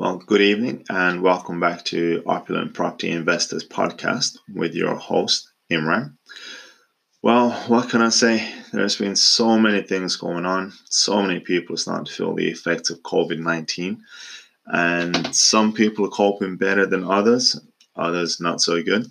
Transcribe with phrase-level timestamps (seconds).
[0.00, 6.16] Well, good evening and welcome back to Opulent Property Investors Podcast with your host, Imran.
[7.20, 8.48] Well, what can I say?
[8.72, 10.72] There's been so many things going on.
[10.84, 14.00] So many people starting to feel the effects of COVID 19.
[14.66, 17.60] And some people are coping better than others,
[17.96, 19.04] others not so good.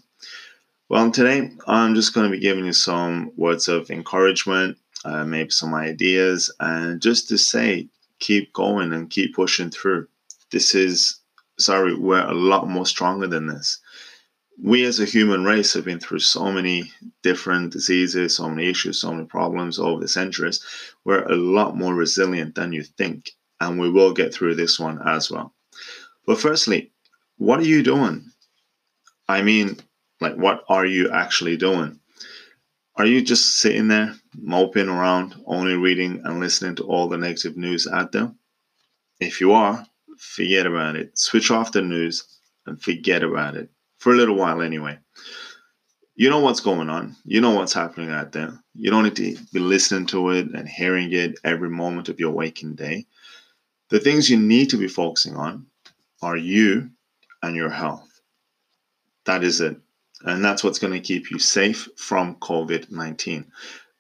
[0.88, 5.50] Well, today I'm just going to be giving you some words of encouragement, uh, maybe
[5.50, 10.08] some ideas, and just to say, keep going and keep pushing through
[10.52, 11.20] this is
[11.60, 13.80] sorry, we're a lot more stronger than this.
[14.62, 19.02] We as a human race have been through so many different diseases, so many issues,
[19.02, 20.64] so many problems over the centuries.
[21.06, 25.00] We're a lot more resilient than you think, and we will get through this one
[25.08, 25.54] as well.
[26.26, 26.92] But firstly,
[27.38, 28.32] what are you doing?
[29.30, 29.78] I mean,
[30.22, 32.00] like, what are you actually doing?
[32.96, 37.58] Are you just sitting there moping around, only reading and listening to all the negative
[37.58, 38.32] news out there?
[39.20, 39.86] If you are,
[40.20, 41.18] forget about it.
[41.18, 44.98] Switch off the news and forget about it for a little while anyway.
[46.16, 47.16] You know what's going on.
[47.26, 48.58] You know what's happening out there.
[48.74, 52.32] You don't need to be listening to it and hearing it every moment of your
[52.32, 53.06] waking day.
[53.90, 55.68] The things you need to be focusing on
[56.22, 56.90] are you
[57.44, 58.22] and your health.
[59.26, 59.78] That is it.
[60.24, 63.46] And that's what's going to keep you safe from COVID 19.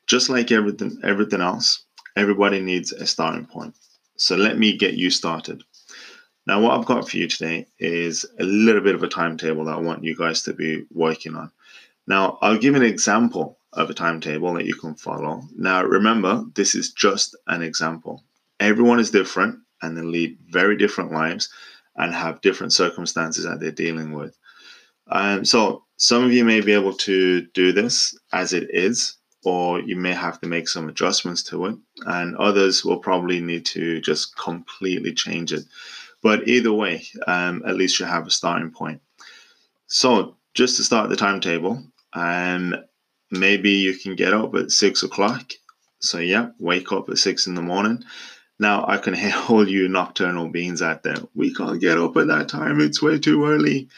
[0.07, 1.83] Just like everything, everything else,
[2.15, 3.75] everybody needs a starting point.
[4.17, 5.63] So let me get you started.
[6.47, 9.75] Now, what I've got for you today is a little bit of a timetable that
[9.75, 11.51] I want you guys to be working on.
[12.07, 15.41] Now, I'll give an example of a timetable that you can follow.
[15.57, 18.23] Now, remember, this is just an example.
[18.61, 21.49] Everyone is different and they lead very different lives
[21.97, 24.37] and have different circumstances that they're dealing with.
[25.07, 29.81] Um, so, some of you may be able to do this as it is, or
[29.81, 33.99] you may have to make some adjustments to it, and others will probably need to
[33.99, 35.65] just completely change it.
[36.21, 39.01] But either way, um, at least you have a starting point.
[39.87, 42.75] So just to start the timetable, um,
[43.31, 45.53] maybe you can get up at six o'clock.
[45.99, 48.03] So yeah, wake up at six in the morning.
[48.59, 51.17] Now I can hear all you nocturnal beings out there.
[51.35, 52.81] We can't get up at that time.
[52.81, 53.89] It's way too early.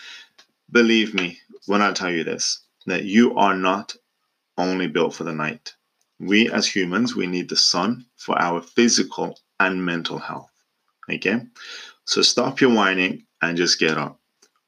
[0.72, 3.96] Believe me when I tell you this, that you are not
[4.58, 5.74] only built for the night.
[6.20, 10.52] We as humans, we need the sun for our physical and mental health.
[11.10, 11.42] Okay?
[12.10, 14.20] So stop your whining and just get up.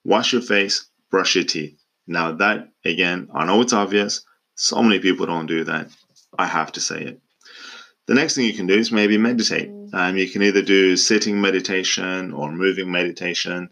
[0.06, 1.76] Wash your face, brush your teeth.
[2.06, 4.24] Now, that again, I know it's obvious.
[4.54, 5.88] So many people don't do that.
[6.38, 7.20] I have to say it.
[8.06, 9.72] The next thing you can do is maybe meditate.
[9.92, 13.72] Um, you can either do sitting meditation or moving meditation.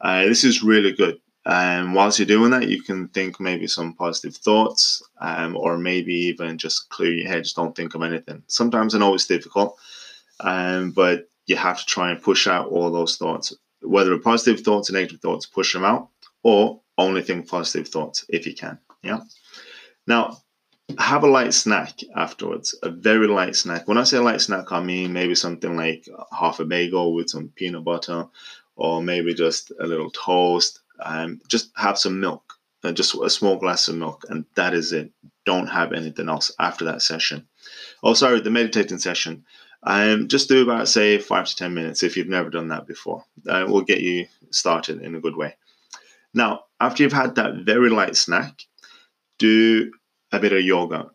[0.00, 1.20] Uh, this is really good.
[1.44, 5.76] And um, whilst you're doing that, you can think maybe some positive thoughts, um, or
[5.76, 7.44] maybe even just clear your head.
[7.44, 8.44] Just don't think of anything.
[8.46, 9.78] Sometimes I know it's difficult,
[10.40, 13.52] um, but you have to try and push out all those thoughts,
[13.82, 16.08] whether positive thoughts or negative thoughts, push them out,
[16.44, 18.78] or only think positive thoughts if you can.
[19.02, 19.20] Yeah.
[20.06, 20.38] Now,
[20.98, 23.88] have a light snack afterwards, a very light snack.
[23.88, 27.48] When I say light snack, I mean maybe something like half a bagel with some
[27.56, 28.26] peanut butter,
[28.76, 30.80] or maybe just a little toast.
[31.02, 34.92] Um, just have some milk, uh, just a small glass of milk, and that is
[34.92, 35.10] it.
[35.46, 37.48] Don't have anything else after that session.
[38.02, 39.44] Oh, sorry, the meditating session.
[39.82, 43.24] Um, just do about, say, five to 10 minutes if you've never done that before.
[43.48, 45.56] Uh, we'll get you started in a good way.
[46.34, 48.62] Now, after you've had that very light snack,
[49.38, 49.90] do
[50.32, 51.10] a bit of yoga.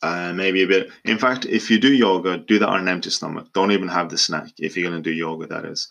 [0.00, 0.90] Uh, maybe a bit.
[1.04, 3.48] In fact, if you do yoga, do that on an empty stomach.
[3.52, 5.88] Don't even have the snack if you're going to do yoga, that is.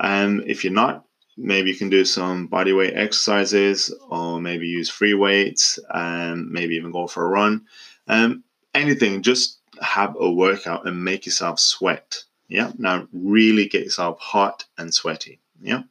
[0.00, 1.04] And if you're not,
[1.36, 6.74] maybe you can do some body weight exercises or maybe use free weights and maybe
[6.74, 7.64] even go for a run.
[8.08, 8.42] Um,
[8.74, 12.24] anything, just have a workout and make yourself sweat.
[12.48, 12.72] Yeah.
[12.78, 15.40] Now really get yourself hot and sweaty.
[15.60, 15.82] Yeah.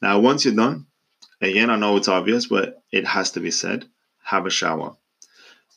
[0.00, 0.86] Now once you're done,
[1.40, 3.86] again, I know it's obvious, but it has to be said.
[4.24, 4.96] Have a shower.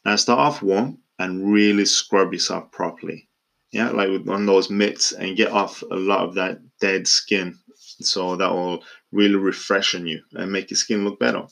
[0.03, 3.27] Now start off warm and really scrub yourself properly.
[3.71, 7.07] Yeah, like with one of those mitts and get off a lot of that dead
[7.07, 7.57] skin.
[7.75, 11.43] So that will really refreshen you and make your skin look better.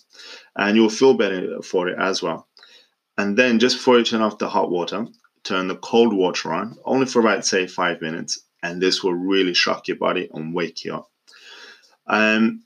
[0.56, 2.48] And you'll feel better for it as well.
[3.18, 5.07] And then just before you turn off the hot water,
[5.44, 9.54] turn the cold water on, only for about, say, five minutes, and this will really
[9.54, 11.12] shock your body and wake you up.
[12.07, 12.62] And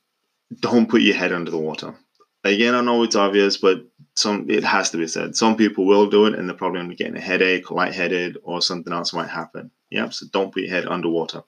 [0.59, 1.95] don't put your head under the water.
[2.43, 3.85] Again, I know it's obvious, but
[4.15, 5.35] some it has to be said.
[5.35, 8.37] Some people will do it, and they're probably going to be getting a headache, lightheaded,
[8.43, 9.71] or something else might happen.
[9.89, 10.13] Yep.
[10.13, 11.43] so don't put your head underwater.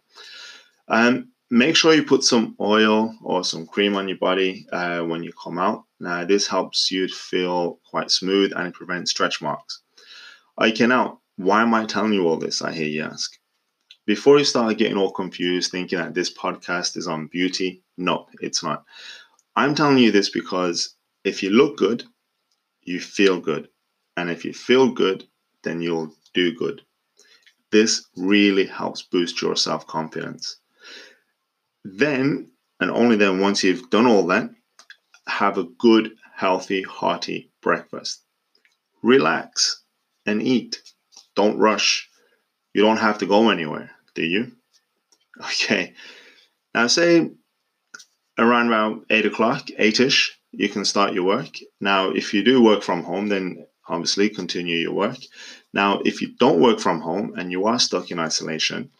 [0.87, 5.23] Um, make sure you put some oil or some cream on your body uh, when
[5.23, 5.83] you come out.
[5.99, 9.81] Now, this helps you feel quite smooth and it prevents stretch marks.
[10.61, 12.61] Okay, now, why am I telling you all this?
[12.61, 13.31] I hear you ask.
[14.05, 18.63] before you start getting all confused, thinking that this podcast is on beauty, no, it's
[18.63, 18.85] not.
[19.55, 22.03] I'm telling you this because if you look good,
[22.81, 23.69] you feel good.
[24.17, 25.25] And if you feel good,
[25.63, 26.81] then you'll do good.
[27.71, 30.57] This really helps boost your self confidence.
[31.85, 34.49] Then, and only then, once you've done all that,
[35.27, 38.23] have a good, healthy, hearty breakfast.
[39.03, 39.83] Relax
[40.25, 40.81] and eat.
[41.35, 42.09] Don't rush.
[42.73, 44.51] You don't have to go anywhere, do you?
[45.41, 45.93] Okay.
[46.73, 47.29] Now, say
[48.37, 51.57] around about 8 o'clock, 8 ish, you can start your work.
[51.79, 55.17] Now, if you do work from home, then obviously continue your work.
[55.73, 58.91] Now, if you don't work from home and you are stuck in isolation,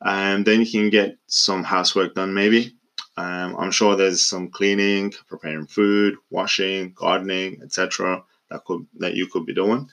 [0.00, 2.74] um, then you can get some housework done maybe.
[3.16, 8.24] Um, I'm sure there's some cleaning, preparing food, washing, gardening, etc.
[8.50, 9.88] that could that you could be doing.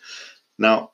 [0.59, 0.91] Now,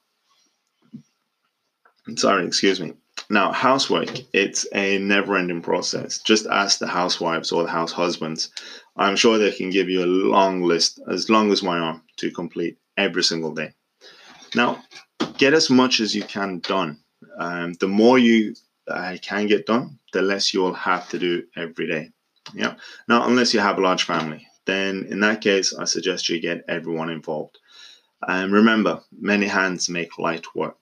[2.15, 2.93] sorry, excuse me.
[3.29, 6.19] Now, housework, it's a never ending process.
[6.19, 8.51] Just ask the housewives or the house husbands.
[8.95, 12.29] I'm sure they can give you a long list, as long as my arm, to
[12.29, 13.73] complete every single day.
[14.53, 14.83] Now,
[15.39, 16.99] get as much as you can done.
[17.39, 18.53] Um, the more you
[18.87, 22.11] uh, can get done, the less you'll have to do every day.
[22.53, 22.75] Yeah.
[23.07, 26.63] Now, unless you have a large family, then in that case, I suggest you get
[26.67, 27.57] everyone involved.
[28.27, 30.77] And remember, many hands make light work.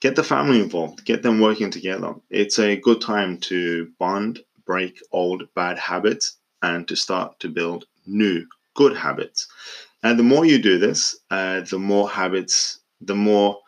[0.00, 2.14] Get the family involved, get them working together.
[2.30, 7.86] It's a good time to bond, break old bad habits, and to start to build
[8.06, 9.48] new good habits.
[10.02, 13.58] And the more you do this, uh, the more habits, the more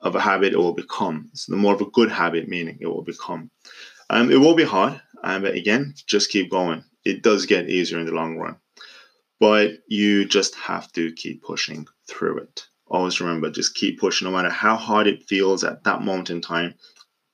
[0.00, 1.30] of a habit it will become.
[1.34, 3.50] So the more of a good habit, meaning it will become.
[4.10, 6.84] Um, it will be hard, um, but again, just keep going.
[7.04, 8.56] It does get easier in the long run,
[9.42, 12.64] but you just have to keep pushing through it.
[12.86, 16.40] Always remember, just keep pushing, no matter how hard it feels at that moment in
[16.40, 16.74] time.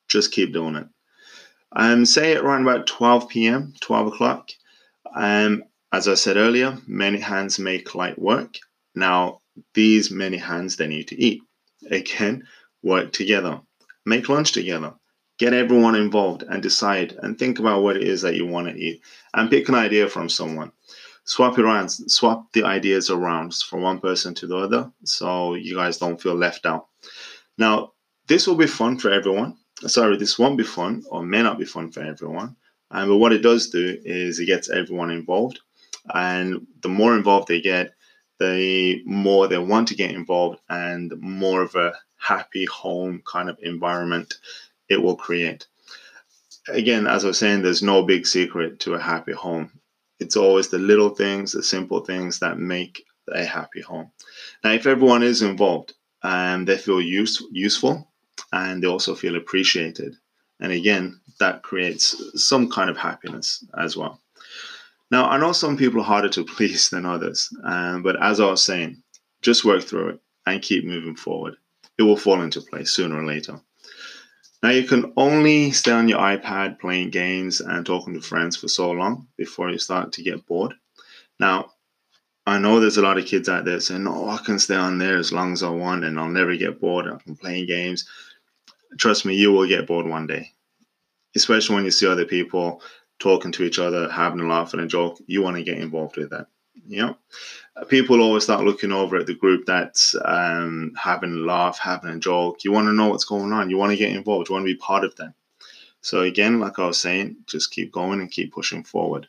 [0.09, 0.87] Just keep doing it.
[1.73, 4.49] Um, say it around about 12 p.m., 12 o'clock.
[5.15, 8.55] Um, as I said earlier, many hands make light work.
[8.95, 9.43] Now,
[9.75, 11.43] these many hands they need to eat.
[11.91, 12.47] Again,
[12.83, 13.61] work together,
[14.07, 14.95] make lunch together,
[15.39, 18.75] get everyone involved and decide and think about what it is that you want to
[18.75, 19.03] eat
[19.35, 20.73] and pick an idea from someone.
[21.29, 25.99] Swap around, swap the ideas around from one person to the other so you guys
[25.99, 26.87] don't feel left out.
[27.59, 27.93] Now,
[28.29, 29.59] this will be fun for everyone.
[29.87, 32.57] Sorry, this won't be fun or may not be fun for everyone.
[32.91, 35.61] Um, but what it does do is it gets everyone involved.
[36.15, 37.93] And the more involved they get,
[38.41, 43.59] the more they want to get involved and more of a happy home kind of
[43.63, 44.39] environment
[44.89, 45.67] it will create.
[46.69, 49.78] Again, as I was saying, there's no big secret to a happy home.
[50.21, 54.11] It's always the little things, the simple things that make a happy home.
[54.65, 58.11] Now, if everyone is involved and they feel use, useful
[58.53, 60.17] and they also feel appreciated,
[60.61, 64.21] and again, that creates some kind of happiness as well.
[65.11, 68.47] Now, I know some people are harder to please than others, um, but as I
[68.47, 69.03] was saying,
[69.43, 71.55] just work through it and keep moving forward.
[71.97, 73.61] It will fall into place sooner or later.
[74.63, 78.69] Now, you can only stay on your iPad playing games and talking to friends for
[78.69, 80.75] so long before you start to get bored.
[81.39, 81.71] Now,
[82.45, 84.99] I know there's a lot of kids out there saying, No, I can stay on
[84.99, 87.07] there as long as I want and I'll never get bored.
[87.07, 88.09] I'm playing games.
[88.97, 90.51] Trust me, you will get bored one day,
[91.37, 92.81] especially when you see other people
[93.19, 96.17] talking to each other, having a laugh and a joke, you want to get involved
[96.17, 96.47] with that.
[96.87, 97.19] You know,
[97.89, 102.19] people always start looking over at the group that's um, having a laugh, having a
[102.19, 102.65] joke.
[102.65, 103.71] You want to know what's going on.
[103.71, 104.49] You want to get involved.
[104.49, 105.35] You want to be part of them.
[106.01, 109.29] So again, like I was saying, just keep going and keep pushing forward.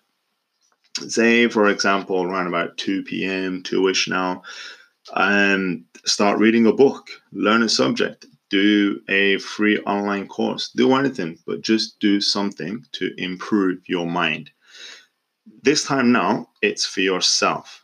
[1.08, 4.44] Say, for example, around about 2 p.m., 2ish now,
[5.16, 10.94] and um, start reading a book, learn a subject, do a free online course, do
[10.94, 14.52] anything, but just do something to improve your mind.
[15.64, 17.79] This time now, it's for yourself.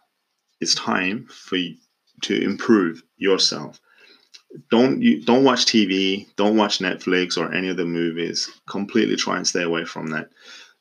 [0.62, 1.76] It's time for you
[2.22, 3.80] to improve yourself.
[4.72, 8.50] Don't you don't watch TV, don't watch Netflix or any of the movies.
[8.68, 10.30] Completely try and stay away from that.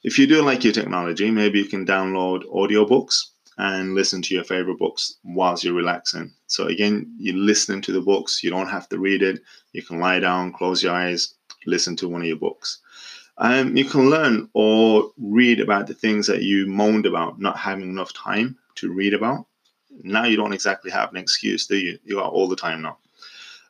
[0.05, 3.17] If you do like your technology, maybe you can download audiobooks
[3.57, 6.33] and listen to your favorite books whilst you're relaxing.
[6.47, 8.43] So again, you're listening to the books.
[8.43, 9.41] You don't have to read it.
[9.73, 11.35] You can lie down, close your eyes,
[11.67, 12.81] listen to one of your books.
[13.39, 17.91] Um, you can learn or read about the things that you moaned about not having
[17.91, 19.47] enough time to read about.
[20.03, 21.99] Now you don't exactly have an excuse, do you?
[22.05, 22.99] You got all the time now.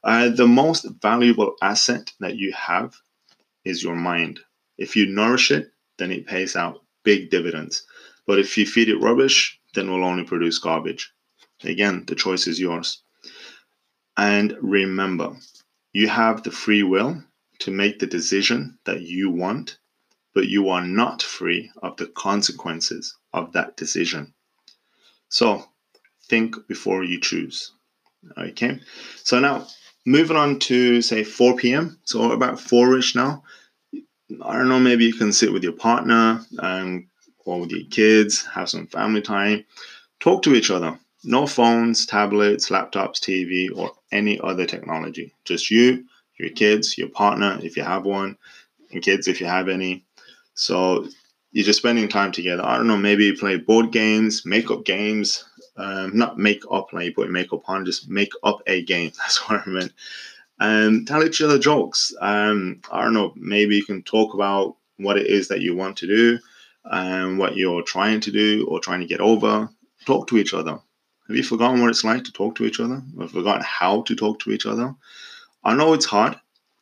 [0.03, 2.95] Uh, the most valuable asset that you have
[3.65, 4.41] is your mind.
[4.77, 7.87] If you nourish it, then it pays out big dividends.
[8.27, 11.13] But if you feed it rubbish, then we'll only produce garbage.
[11.63, 13.03] Again, the choice is yours.
[14.17, 15.37] And remember,
[15.93, 17.23] you have the free will
[17.61, 19.79] to make the decision that you want,
[20.35, 24.35] but you are not free of the consequences of that decision.
[25.29, 25.65] So
[26.29, 27.73] think before you choose.
[28.39, 28.81] Okay,
[29.23, 29.67] so now
[30.07, 31.99] moving on to say 4 p.m.
[32.05, 33.43] So about 4 ish now.
[34.43, 37.07] I don't know, maybe you can sit with your partner and
[37.45, 39.65] or with your kids, have some family time,
[40.21, 40.99] talk to each other.
[41.25, 45.33] No phones, tablets, laptops, TV, or any other technology.
[45.45, 46.05] Just you,
[46.39, 48.37] your kids, your partner, if you have one,
[48.91, 50.05] and kids, if you have any.
[50.55, 51.09] So
[51.53, 52.65] you're just spending time together.
[52.65, 55.45] I don't know, maybe play board games, make up games.
[55.77, 59.13] Um, not make up like you put makeup on, just make up a game.
[59.19, 59.93] That's what I meant.
[60.61, 62.15] And um, tell each other jokes.
[62.21, 65.97] Um, I don't know, maybe you can talk about what it is that you want
[65.99, 66.39] to do
[66.85, 69.69] and um, what you're trying to do or trying to get over.
[70.07, 70.79] Talk to each other.
[71.29, 73.03] Have you forgotten what it's like to talk to each other?
[73.19, 74.95] Or forgotten how to talk to each other?
[75.65, 76.37] I know it's hard,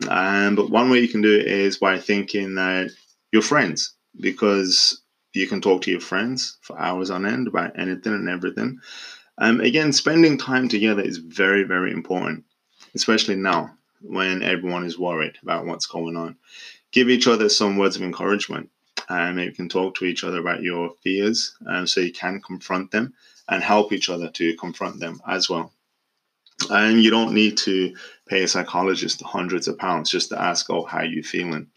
[0.09, 2.91] um, but one way you can do it is by thinking that
[3.31, 5.02] you're friends because
[5.33, 8.81] you can talk to your friends for hours on end about anything and everything.
[9.39, 12.45] Um, again, spending time together is very, very important,
[12.95, 16.37] especially now when everyone is worried about what's going on.
[16.91, 18.71] Give each other some words of encouragement.
[19.09, 22.91] Um, you can talk to each other about your fears um, so you can confront
[22.91, 23.15] them
[23.49, 25.73] and help each other to confront them as well.
[26.71, 27.97] And you don't need to
[28.27, 31.69] pay a psychologist hundreds of pounds just to ask, oh, how are you feeling?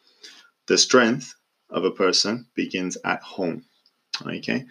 [0.67, 1.33] The strength
[1.75, 3.63] of a person begins at home.
[4.25, 4.65] Okay.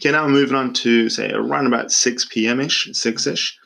[0.00, 2.60] Okay, now moving on to say around about 6 p.m.
[2.60, 3.58] ish, 6 ish.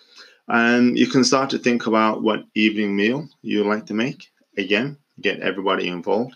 [0.49, 4.29] And you can start to think about what evening meal you like to make.
[4.57, 6.35] Again, get everybody involved.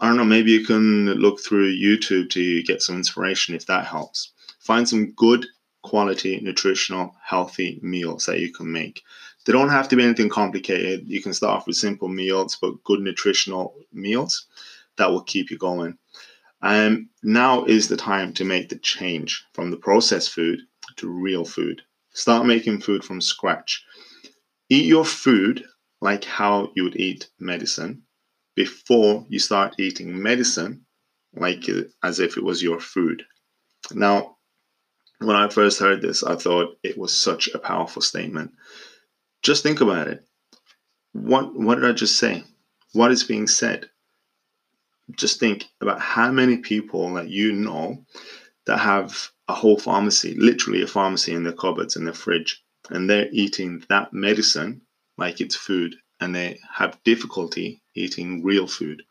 [0.00, 3.86] I don't know, maybe you can look through YouTube to get some inspiration if that
[3.86, 4.32] helps.
[4.60, 5.46] Find some good
[5.82, 9.02] quality, nutritional, healthy meals that you can make.
[9.46, 11.08] They don't have to be anything complicated.
[11.08, 14.46] You can start off with simple meals, but good nutritional meals
[14.98, 15.96] that will keep you going.
[16.60, 20.60] And now is the time to make the change from the processed food
[20.96, 21.82] to real food.
[22.12, 23.84] Start making food from scratch.
[24.68, 25.64] Eat your food
[26.00, 28.02] like how you would eat medicine
[28.54, 30.84] before you start eating medicine
[31.34, 31.64] like
[32.02, 33.24] as if it was your food.
[33.92, 34.36] Now,
[35.20, 38.52] when I first heard this, I thought it was such a powerful statement.
[39.42, 40.24] Just think about it.
[41.12, 42.44] What what did I just say?
[42.92, 43.90] What is being said?
[45.16, 48.04] Just think about how many people that you know
[48.66, 53.08] that have a whole pharmacy, literally a pharmacy in their cupboards in their fridge, and
[53.08, 54.82] they're eating that medicine
[55.16, 59.02] like it's food, and they have difficulty eating real food.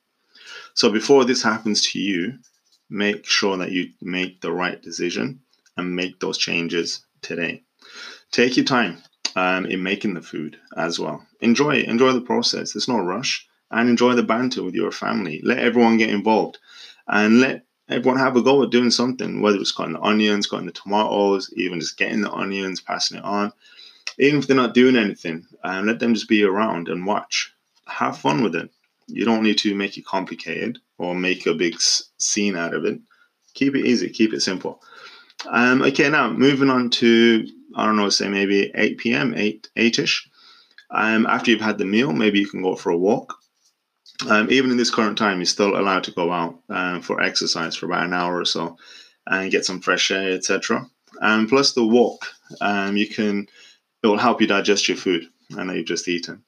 [0.75, 2.38] So before this happens to you,
[2.89, 5.42] make sure that you make the right decision
[5.75, 7.63] and make those changes today.
[8.32, 9.01] Take your time
[9.36, 11.25] um, in making the food as well.
[11.42, 12.74] Enjoy enjoy the process.
[12.74, 15.41] There's no rush, and enjoy the banter with your family.
[15.43, 16.57] Let everyone get involved,
[17.07, 19.41] and let everyone have a go at doing something.
[19.41, 23.24] Whether it's cutting the onions, cutting the tomatoes, even just getting the onions, passing it
[23.24, 23.51] on.
[24.19, 27.53] Even if they're not doing anything, um, let them just be around and watch.
[27.88, 28.69] Have fun with it.
[29.07, 33.00] You don't need to make it complicated or make a big scene out of it.
[33.53, 34.09] Keep it easy.
[34.09, 34.81] Keep it simple.
[35.47, 40.27] Um, okay, now moving on to I don't know, say maybe 8 p.m., 8 8ish.
[40.89, 43.37] Um, after you've had the meal, maybe you can go for a walk.
[44.27, 47.75] Um, even in this current time, you're still allowed to go out um, for exercise
[47.75, 48.77] for about an hour or so
[49.27, 50.88] and get some fresh air, etc.
[51.21, 52.25] And plus the walk,
[52.62, 53.47] um, you can
[54.03, 55.27] it will help you digest your food.
[55.57, 56.43] I know you've just eaten.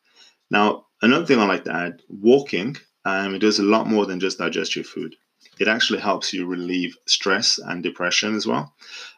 [0.52, 2.78] Now, another thing I like to add: walking.
[3.06, 5.16] Um, it does a lot more than just digest your food
[5.60, 8.74] it actually helps you relieve stress and depression as well.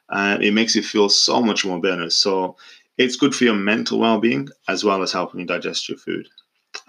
[0.09, 2.09] And it makes you feel so much more better.
[2.09, 2.57] So
[2.97, 6.27] it's good for your mental well being as well as helping you digest your food.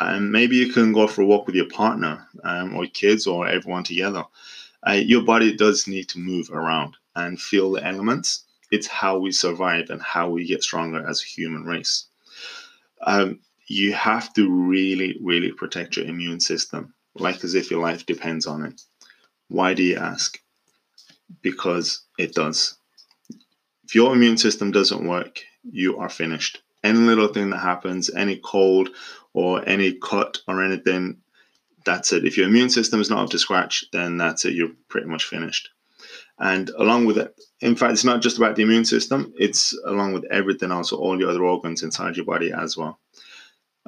[0.09, 3.47] And maybe you can go for a walk with your partner um, or kids or
[3.47, 4.25] everyone together.
[4.87, 8.45] Uh, your body does need to move around and feel the elements.
[8.71, 12.07] It's how we survive and how we get stronger as a human race.
[13.03, 18.07] Um, you have to really, really protect your immune system, like as if your life
[18.07, 18.83] depends on it.
[19.49, 20.41] Why do you ask?
[21.43, 22.77] Because it does.
[23.85, 25.41] If your immune system doesn't work,
[25.71, 26.63] you are finished.
[26.83, 28.91] Any little thing that happens, any cold
[29.35, 31.19] or any cut or anything,
[31.85, 32.25] that's it.
[32.25, 34.55] If your immune system is not up to scratch, then that's it.
[34.55, 35.69] You're pretty much finished.
[36.39, 40.13] And along with it, in fact, it's not just about the immune system, it's along
[40.13, 42.99] with everything else, all your other organs inside your body as well.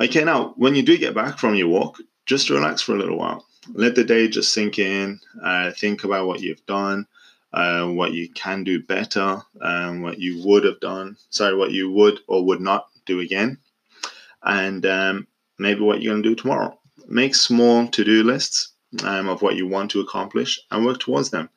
[0.00, 3.18] Okay, now, when you do get back from your walk, just relax for a little
[3.18, 5.20] while let the day just sink in.
[5.42, 7.06] Uh, think about what you've done,
[7.52, 11.16] uh, what you can do better, um, what you would have done.
[11.30, 13.58] Sorry, what you would or would not do again,
[14.42, 15.26] and um,
[15.58, 18.72] maybe what you're going to do tomorrow Make small to do lists
[19.04, 21.50] um, of what you want to accomplish and work towards them.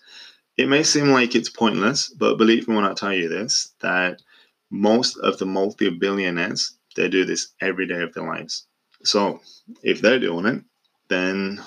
[0.58, 4.22] It may seem like it's pointless, but believe me when I tell you this that
[4.70, 8.66] most of the multi billionaires they do this every day of their lives.
[9.04, 9.39] So
[9.84, 10.63] if they're doing it,
[11.08, 11.62] then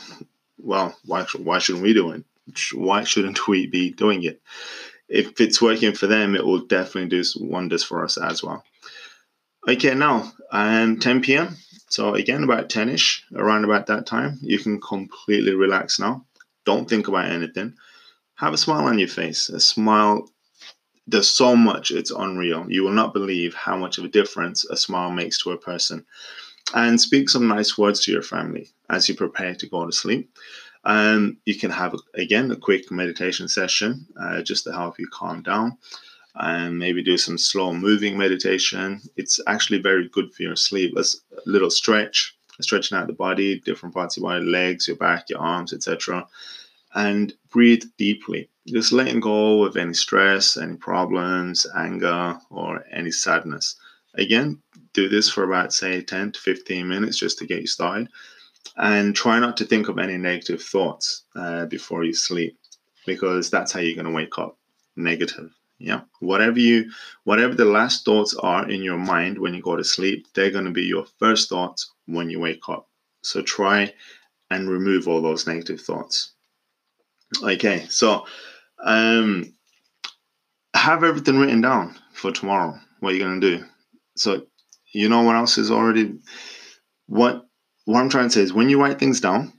[0.59, 2.25] well, why why shouldn't we do it?
[2.75, 4.43] Why shouldn't we be doing it?
[5.09, 8.65] If it's working for them, it will definitely do wonders for us as well.
[9.67, 11.57] Okay, now um, 10 p.m.
[11.91, 16.25] So again, about 10ish, around about that time, you can completely relax now.
[16.65, 17.75] Don't think about anything.
[18.37, 19.49] Have a smile on your face.
[19.51, 20.29] A smile
[21.07, 22.67] there's so much, it's unreal.
[22.71, 26.07] You will not believe how much of a difference a smile makes to a person.
[26.73, 30.31] And speak some nice words to your family as you prepare to go to sleep.
[30.85, 35.43] Um, you can have, again, a quick meditation session uh, just to help you calm
[35.43, 35.77] down
[36.35, 39.01] and maybe do some slow moving meditation.
[39.17, 40.97] It's actually very good for your sleep.
[40.97, 41.05] A
[41.47, 45.41] little stretch, stretching out the body, different parts of your body, legs, your back, your
[45.41, 46.27] arms, etc.
[46.95, 53.77] And breathe deeply just letting go of any stress, any problems, anger, or any sadness.
[54.15, 54.61] Again,
[54.93, 58.09] do this for about, say, 10 to 15 minutes just to get you started.
[58.77, 62.59] And try not to think of any negative thoughts uh, before you sleep
[63.07, 64.59] because that's how you're going to wake up
[64.97, 65.51] negative.
[65.81, 66.03] Yeah.
[66.21, 66.91] Whatever you,
[67.25, 70.67] whatever the last thoughts are in your mind when you go to sleep, they're going
[70.67, 72.87] to be your first thoughts when you wake up.
[73.23, 73.93] So try
[74.51, 76.35] and remove all those negative thoughts.
[77.43, 77.87] Okay.
[77.89, 78.27] So
[78.85, 79.55] um,
[80.75, 82.79] have everything written down for tomorrow.
[83.01, 83.65] What you're gonna do.
[84.17, 84.47] So
[84.93, 86.19] you know what else is already
[87.07, 87.47] what
[87.87, 89.53] what I'm trying to say is when you write things down,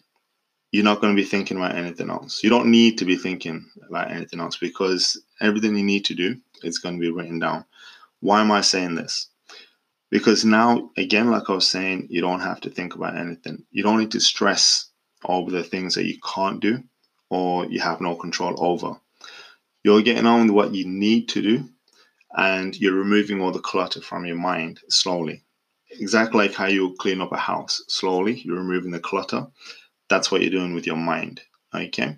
[0.72, 2.44] you're not going to be thinking about anything else.
[2.44, 6.38] You don't need to be thinking about anything else because everything you need to do
[6.63, 7.66] is going to be written down.
[8.22, 9.28] Why am I saying this?
[10.10, 13.63] Because now, again, like I was saying, you don't have to think about anything.
[13.72, 14.90] You don't need to stress
[15.25, 16.84] over the things that you can't do
[17.30, 18.96] or you have no control over.
[19.84, 21.69] You're getting on with what you need to do
[22.38, 25.43] and you're removing all the clutter from your mind slowly.
[25.91, 29.48] Exactly like how you clean up a house slowly, you're removing the clutter.
[30.12, 31.41] That's what you're doing with your mind.
[31.74, 32.17] Okay.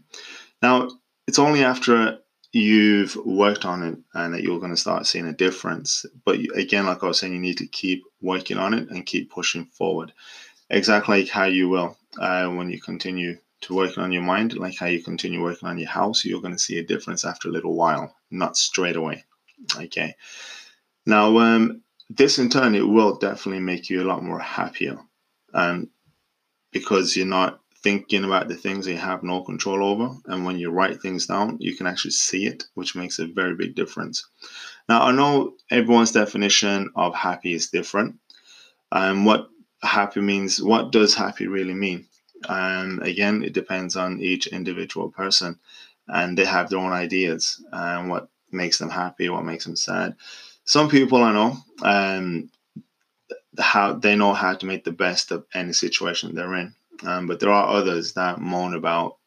[0.61, 0.89] Now,
[1.27, 2.19] it's only after
[2.51, 6.05] you've worked on it and that you're going to start seeing a difference.
[6.25, 9.31] But again, like I was saying, you need to keep working on it and keep
[9.31, 10.11] pushing forward.
[10.69, 14.77] Exactly like how you will uh, when you continue to working on your mind, like
[14.77, 17.51] how you continue working on your house, you're going to see a difference after a
[17.51, 19.23] little while, not straight away.
[19.77, 20.15] Okay.
[21.05, 24.99] Now, um, this in turn, it will definitely make you a lot more happier,
[25.53, 25.89] um,
[26.71, 30.15] because you're not thinking about the things you have no control over.
[30.25, 33.55] And when you write things down, you can actually see it, which makes a very
[33.55, 34.25] big difference.
[34.87, 38.15] Now, I know everyone's definition of happy is different.
[38.91, 39.49] And um, what
[39.81, 42.07] happy means, what does happy really mean?
[42.47, 45.59] And again, it depends on each individual person,
[46.07, 50.15] and they have their own ideas and what makes them happy, what makes them sad.
[50.65, 52.49] Some people I know, um,
[53.57, 57.39] how they know how to make the best of any situation they're in, um, but
[57.39, 59.17] there are others that moan about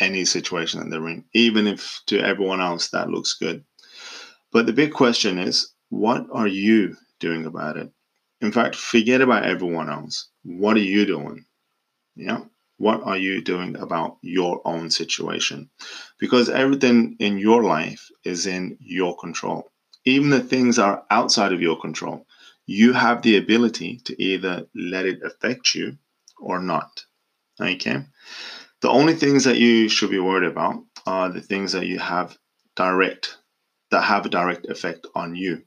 [0.00, 3.64] any situation that they're in, even if to everyone else that looks good.
[4.52, 7.90] But the big question is, what are you doing about it?
[8.40, 10.28] In fact, forget about everyone else.
[10.42, 11.44] What are you doing?
[12.16, 12.40] Yeah.
[12.78, 15.70] What are you doing about your own situation?
[16.18, 19.70] Because everything in your life is in your control.
[20.04, 22.26] Even the things are outside of your control,
[22.66, 25.96] you have the ability to either let it affect you
[26.42, 27.04] or not.
[27.60, 28.04] Okay?
[28.80, 32.36] The only things that you should be worried about are the things that you have
[32.76, 33.38] direct,
[33.90, 35.62] that have a direct effect on you.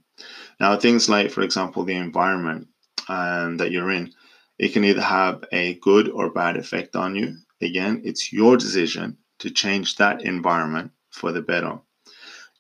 [0.60, 2.68] Now, things like, for example, the environment
[3.08, 4.14] um, that you're in
[4.58, 7.36] it can either have a good or bad effect on you.
[7.62, 11.80] Again, it's your decision to change that environment for the better.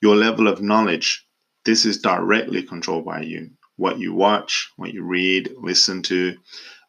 [0.01, 1.25] Your level of knowledge,
[1.63, 3.51] this is directly controlled by you.
[3.78, 6.36] What you watch, what you read, listen to,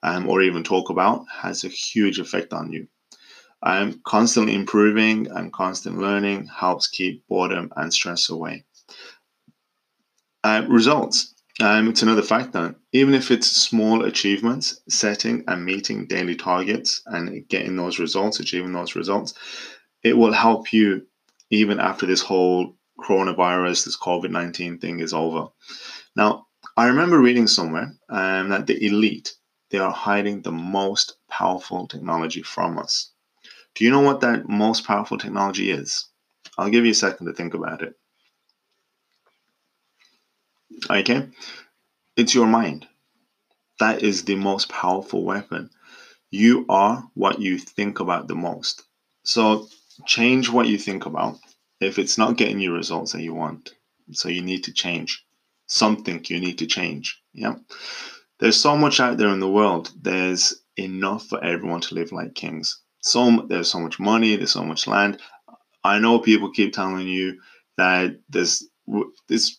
[0.02, 2.88] um, or even talk about has a huge effect on you.
[3.62, 8.64] Um, constantly improving and constant learning helps keep boredom and stress away.
[10.44, 11.34] Uh, results.
[11.60, 12.76] Um, it's another factor.
[12.92, 18.72] Even if it's small achievements, setting and meeting daily targets and getting those results, achieving
[18.72, 19.32] those results,
[20.02, 21.06] it will help you
[21.50, 25.48] even after this whole coronavirus, this COVID 19 thing is over.
[26.14, 29.32] Now, I remember reading somewhere um, that the elite,
[29.70, 33.10] they are hiding the most powerful technology from us.
[33.74, 36.06] Do you know what that most powerful technology is?
[36.56, 37.94] I'll give you a second to think about it.
[40.88, 41.28] Okay?
[42.16, 42.86] It's your mind.
[43.78, 45.70] That is the most powerful weapon.
[46.30, 48.82] You are what you think about the most.
[49.24, 49.68] So
[50.06, 51.38] change what you think about
[51.80, 53.74] if it's not getting you results that you want.
[54.12, 55.24] So you need to change
[55.66, 57.20] something you need to change.
[57.32, 57.56] Yeah.
[58.38, 59.92] There's so much out there in the world.
[60.00, 62.80] There's enough for everyone to live like kings.
[63.00, 65.20] So there's so much money, there's so much land.
[65.84, 67.40] I know people keep telling you
[67.76, 68.68] that this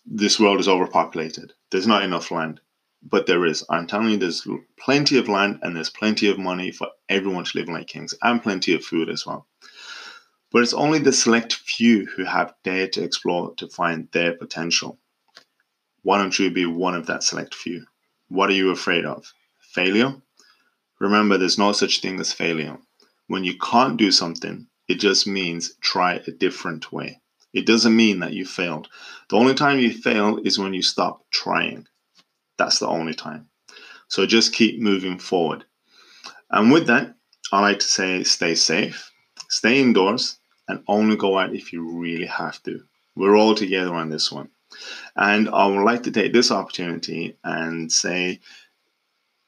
[0.06, 1.54] this world is overpopulated.
[1.72, 2.62] There's not enough land.
[3.04, 3.63] But there is.
[3.70, 4.46] I'm telling you there's
[4.80, 8.42] plenty of land and there's plenty of money for everyone to live like kings and
[8.42, 9.48] plenty of food as well.
[10.52, 14.98] But it's only the select few who have dared to explore to find their potential.
[16.02, 17.86] Why don't you be one of that select few?
[18.30, 19.34] What are you afraid of?
[19.60, 20.16] Failure?
[21.00, 22.78] Remember, there's no such thing as failure.
[23.28, 27.22] When you can't do something, it just means try a different way.
[27.54, 28.88] It doesn't mean that you failed.
[29.30, 31.88] The only time you fail is when you stop trying.
[32.58, 33.50] That's the only time.
[34.10, 35.66] So just keep moving forward.
[36.50, 37.16] And with that,
[37.52, 39.12] I like to say stay safe,
[39.50, 40.38] stay indoors,
[40.68, 42.84] and only go out if you really have to.
[43.16, 44.50] We're all together on this one.
[45.16, 48.40] And I would like to take this opportunity and say,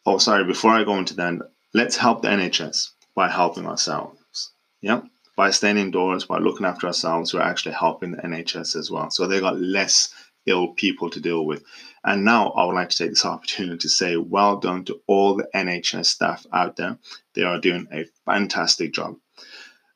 [0.06, 1.40] oh, sorry, before I go into that,
[1.74, 4.52] let's help the NHS by helping ourselves.
[4.82, 5.02] Yeah.
[5.36, 9.10] By staying indoors, by looking after ourselves, we're actually helping the NHS as well.
[9.10, 10.14] So they got less
[10.46, 11.64] ill people to deal with.
[12.04, 15.36] And now I would like to take this opportunity to say well done to all
[15.36, 16.98] the NHS staff out there.
[17.36, 19.18] They are doing a fantastic job.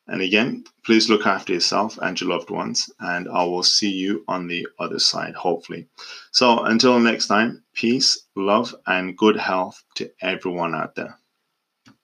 [0.08, 4.24] And again, please look after yourself and your loved ones, and I will see you
[4.28, 5.88] on the other side, hopefully.
[6.32, 11.18] So until next time, peace, love, and good health to everyone out there.